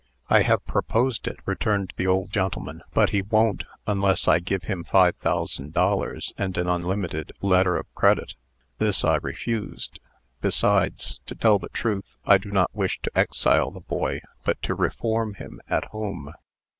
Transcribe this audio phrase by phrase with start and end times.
[0.31, 4.83] "I have proposed it," returned the old gentleman, "but he won't, unless I give him
[4.83, 8.33] five thousand dollars, and an unlimited letter of credit.
[8.79, 9.99] This I refused.
[10.41, 14.73] Besides, to tell the truth, I do not wish to exile the boy, but to
[14.73, 16.33] reform him at home."